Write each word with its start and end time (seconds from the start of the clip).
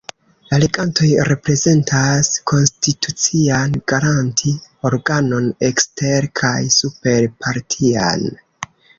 La 0.51 0.57
regantoj 0.61 1.07
reprezentas 1.25 2.29
konstitucian 2.51 3.75
garanti-organon 3.91 5.49
ekster- 5.67 6.27
kaj 6.41 6.55
super-partian. 6.77 8.27